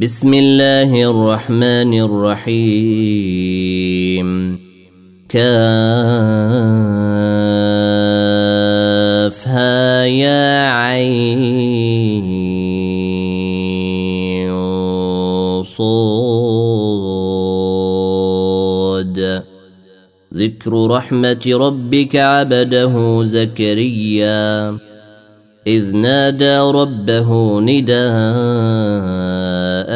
[0.00, 2.98] بسم الله الرحمن الرحيم.
[5.28, 5.54] كافها
[10.04, 11.02] يا عين
[15.62, 15.82] صاد.
[20.34, 24.78] ذكر رحمة ربك عبده زكريا.
[25.66, 27.60] إذ نادى ربه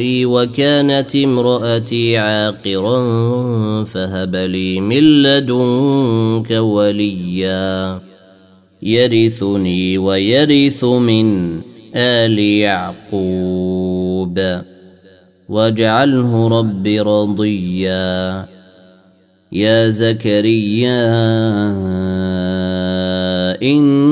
[0.00, 3.04] وكانت امرأتي عاقرا
[3.84, 8.00] فهب لي من لدنك وليا.
[8.82, 11.58] يرثني ويرث من
[11.94, 14.40] آل يعقوب.
[15.48, 18.46] واجعله رب رضيا.
[19.52, 21.06] يا زكريا
[23.62, 24.11] إنا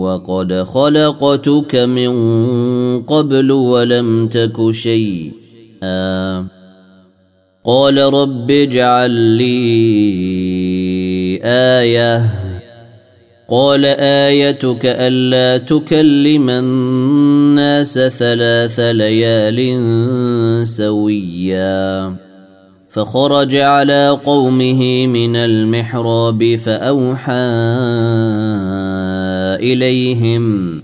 [0.00, 2.12] وقد خلقتك من
[3.02, 6.46] قبل ولم تك شيئا.
[7.64, 9.60] قال رب اجعل لي
[11.44, 12.24] آية.
[13.48, 19.58] قال آيتك ألا تكلم الناس ثلاث ليال
[20.68, 22.14] سويا.
[22.90, 27.32] فخرج على قومه من المحراب فأوحى
[29.54, 30.82] إليهم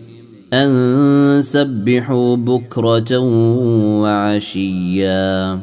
[0.52, 3.18] أن سبحوا بكرة
[4.02, 5.60] وعشيا.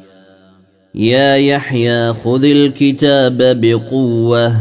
[0.95, 4.55] يا يحيى خذ الكتاب بقوة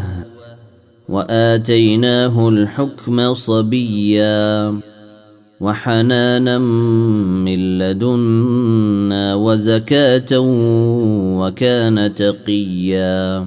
[1.08, 4.74] وآتيناه الحكم صبيا.
[5.60, 10.38] وحنانا من لدنا وزكاة
[11.38, 13.46] وكان تقيا.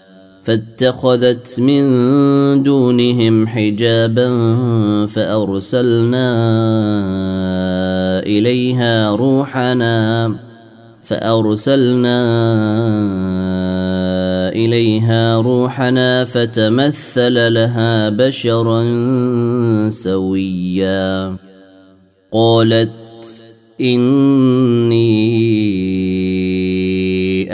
[0.43, 1.83] فاتخذت من
[2.63, 4.27] دونهم حجابا
[5.05, 6.29] فأرسلنا
[8.19, 10.35] إليها روحنا
[11.03, 12.19] فأرسلنا
[14.49, 18.81] إليها روحنا فتمثل لها بشرا
[19.89, 21.35] سويا.
[22.31, 22.91] قالت
[23.81, 25.11] إني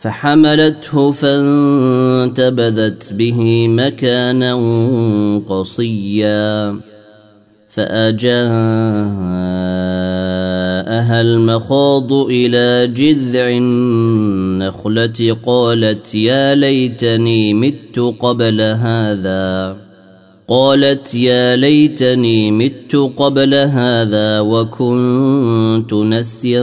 [0.00, 4.54] فحملته فانتبذت به مكانا
[5.46, 6.80] قصيا
[7.70, 8.40] فأجاءها
[11.20, 19.76] المخاض إلى جذع النخلة قالت يا ليتني مت قبل هذا
[20.48, 26.62] قالت يا ليتني مت قبل هذا وكنت نسيا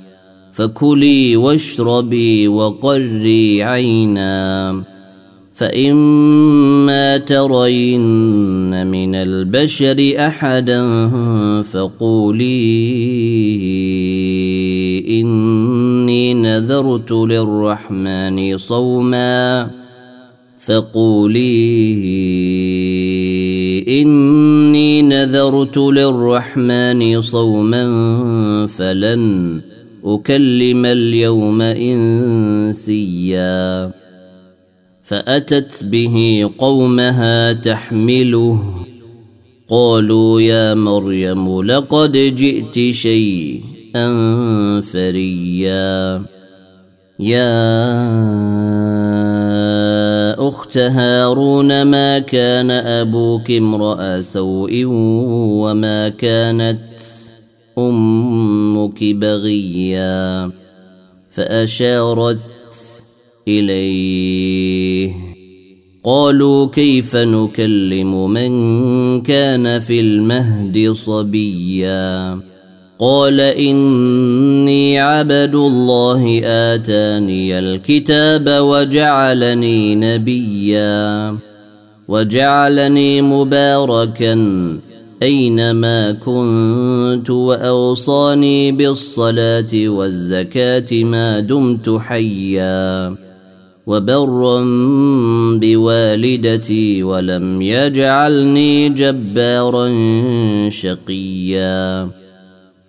[0.53, 4.83] فكلي واشربي وقري عينا.
[5.55, 11.09] فإما ترين من البشر أحدا
[11.63, 12.51] فقولي
[15.21, 19.69] إني نذرت للرحمن صوما.
[20.65, 21.91] فقولي
[23.87, 27.87] إني نذرت للرحمن صوما
[28.67, 29.61] فلن
[30.05, 33.11] أكلم اليوم إنسيا.
[35.03, 38.85] فأتت به قومها تحمله.
[39.69, 44.11] قالوا يا مريم لقد جئت شيئا
[44.81, 46.21] فريا.
[47.19, 47.91] يا
[50.49, 56.90] أخت هارون ما كان أبوك امرأ سوء وما كانت
[57.77, 60.51] أمك بغيا
[61.31, 62.39] فأشارت
[63.47, 65.11] إليه.
[66.03, 68.51] قالوا كيف نكلم من
[69.21, 72.39] كان في المهد صبيا؟
[72.99, 81.37] قال إني عبد الله آتاني الكتاب وجعلني نبيا
[82.07, 84.33] وجعلني مباركا
[85.23, 93.15] أينما كنت وأوصاني بالصلاة والزكاة ما دمت حيا
[93.87, 94.63] وبرا
[95.55, 99.89] بوالدتي ولم يجعلني جبارا
[100.69, 102.09] شقيا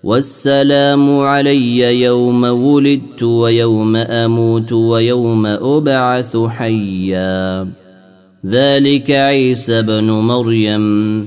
[0.05, 7.69] والسلام علي يوم ولدت ويوم أموت ويوم أبعث حيا
[8.47, 11.27] ذلك عيسى بن مريم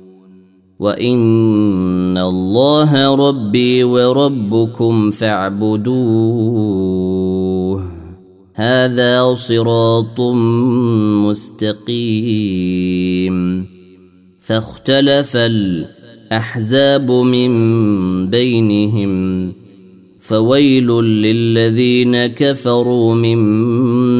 [0.81, 5.91] وان الله ربي وربكم فاعبدوه.
[8.53, 10.21] هذا صراط
[11.29, 13.65] مستقيم.
[14.39, 17.51] فاختلف الاحزاب من
[18.27, 19.53] بينهم.
[20.19, 23.37] فويل للذين كفروا من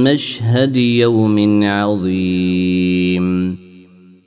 [0.04, 3.50] مشهد يوم عظيم.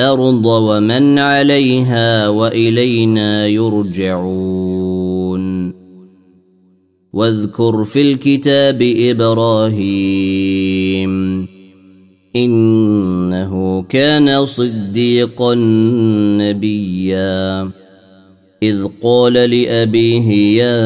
[0.00, 4.50] الأرض ومن عليها وإلينا يرجعون.
[7.12, 10.30] واذكر في الكتاب إبراهيم
[12.36, 15.54] إنه كان صديقا
[16.40, 17.70] نبيا.
[18.62, 20.30] إذ قال لأبيه
[20.62, 20.80] يا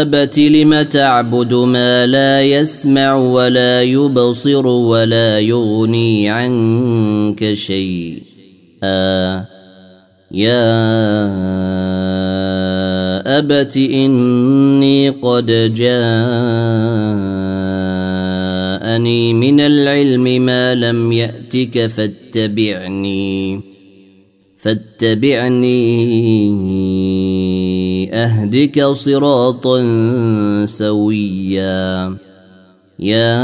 [0.00, 9.44] أبت لم تعبد ما لا يسمع ولا يبصر ولا يغني عنك شيئا.
[10.30, 10.78] يا
[13.38, 15.92] أبت إني قد جاءني
[19.32, 23.60] من العلم ما لم يأتك فاتبعني
[24.58, 25.98] فاتبعني
[28.12, 29.80] أهدك صراطا
[30.66, 32.16] سويا.
[32.98, 33.38] يا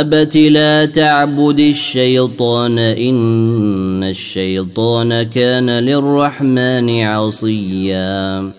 [0.00, 8.50] أبت لا تعبد الشيطان إن الشيطان كان للرحمن عصيا.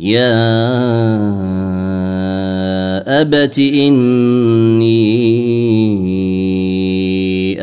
[0.00, 0.32] يا
[3.20, 5.02] أبت إني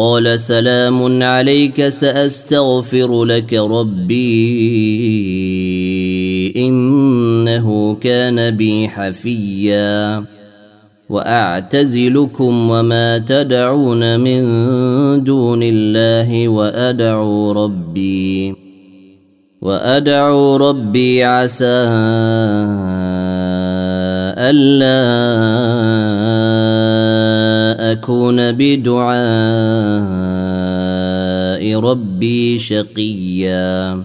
[0.00, 4.16] قال سلام عليك سأستغفر لك ربي
[6.56, 10.24] إنه كان بي حفيًّا
[11.10, 14.44] وأعتزلكم وما تدعون من
[15.24, 18.54] دون الله وأدعو ربي
[19.62, 21.86] وأدعو ربي عسى
[24.38, 25.00] ألا
[27.70, 29.10] أكون بدعاء
[31.80, 34.02] ربي شقيا.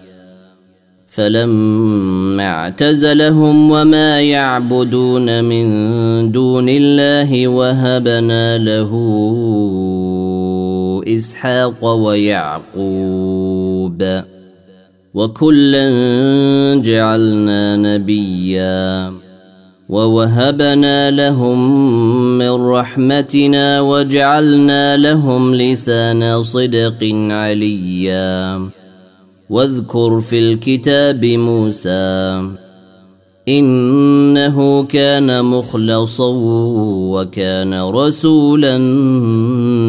[1.08, 5.68] فلما اعتزلهم وما يعبدون من
[6.32, 8.92] دون الله وهبنا له
[11.08, 12.86] إسحاق ويعقوب.
[15.14, 15.90] وكلا
[16.84, 19.25] جعلنا نبيا.
[19.90, 21.60] ووهبنا لهم
[22.38, 28.70] من رحمتنا وجعلنا لهم لسان صدق عليا
[29.50, 32.50] واذكر في الكتاب موسى
[33.48, 36.32] انه كان مخلصا
[37.14, 38.78] وكان رسولا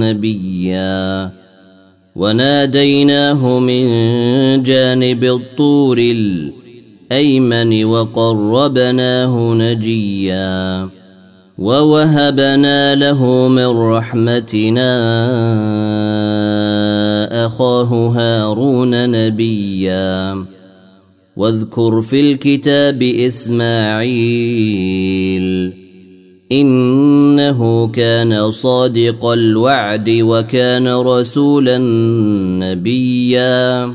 [0.04, 1.30] نبيا
[2.16, 3.86] وناديناه من
[4.62, 5.98] جانب الطور
[7.12, 10.88] الايمن وقربناه نجيا
[11.58, 14.92] ووهبنا له من رحمتنا
[17.46, 20.44] أخاه هارون نبيا
[21.36, 24.16] واذكر في الكتاب إسماعيل
[26.52, 31.78] إنه كان صادق الوعد وكان رسولا
[32.58, 33.94] نبيا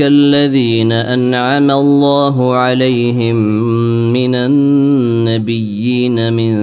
[0.00, 3.36] الذين أنعم الله عليهم
[4.12, 6.54] من النبيين من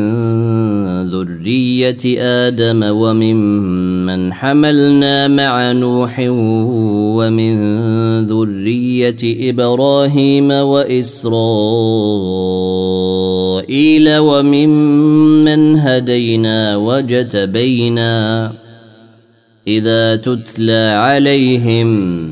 [1.10, 6.20] ذرية آدم وممن حملنا مع نوح
[7.18, 7.56] ومن
[8.28, 11.28] ذرية إبراهيم وإسرائيل
[14.18, 18.52] وممن هدينا وجتبينا
[19.68, 22.32] إذا تتلى عليهم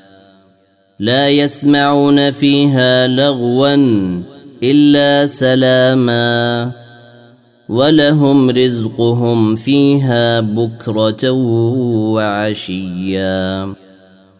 [1.01, 3.75] لا يسمعون فيها لغوا
[4.63, 6.71] إلا سلاما
[7.69, 11.31] ولهم رزقهم فيها بكرة
[12.13, 13.73] وعشيا.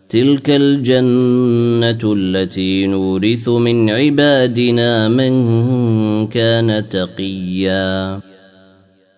[0.09, 8.30] تلك الجنة التي نورث من عبادنا من كان تقيا.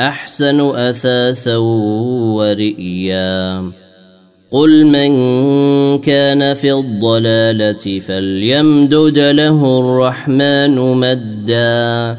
[0.00, 1.56] أحسن أثاثا
[2.36, 3.70] ورئيا.
[4.50, 5.12] قل من
[5.98, 12.18] كان في الضلالة فليمدد له الرحمن مدا.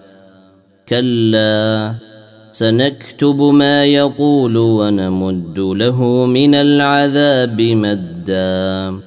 [0.91, 1.93] كلا.
[2.53, 8.99] سنكتب ما يقول ونمد له من العذاب مدا.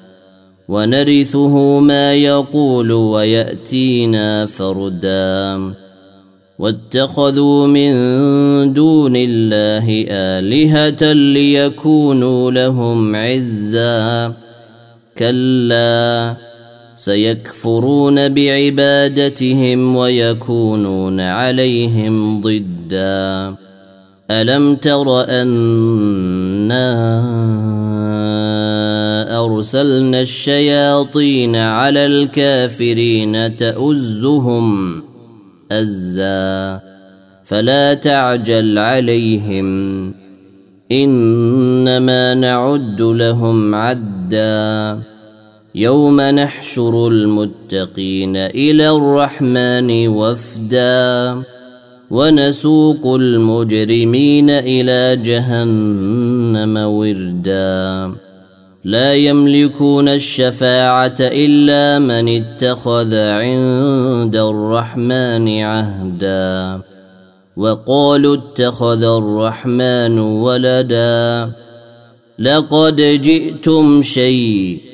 [0.69, 5.75] ونرثه ما يقول ويأتينا فردا.
[6.59, 7.93] واتخذوا من
[8.73, 14.33] دون الله آلهة ليكونوا لهم عزا.
[15.19, 16.44] كلا.
[17.05, 23.55] سيكفرون بعبادتهم ويكونون عليهم ضدا.
[24.31, 25.55] ألم تر أنا
[29.45, 35.03] أرسلنا الشياطين على الكافرين تؤزهم
[35.73, 36.81] أزا؟
[37.45, 40.15] فلا تعجل عليهم.
[40.93, 45.14] إنما نعد لهم عدا.
[45.77, 51.43] يوم نحشر المتقين إلى الرحمن وفدا
[52.11, 58.15] ونسوق المجرمين إلى جهنم وردا.
[58.85, 66.81] لا يملكون الشفاعة إلا من اتخذ عند الرحمن عهدا
[67.57, 71.53] وقالوا اتخذ الرحمن ولدا.
[72.39, 74.94] لقد جئتم شيئا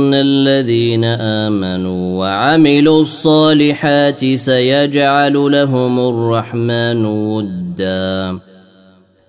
[0.21, 8.39] الذين آمنوا وعملوا الصالحات سيجعل لهم الرحمن ودا.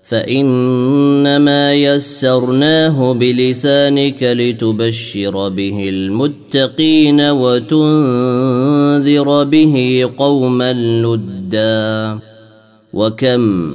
[0.04, 12.18] فإنما يسرناه بلسانك لتبشر به المتقين وتنذر به قوما لدا.
[12.92, 13.74] وكم